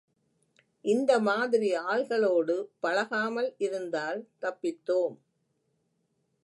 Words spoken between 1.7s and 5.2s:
ஆள்களோடு பழகாமல் இருந்தால் தப்பித்தோம்.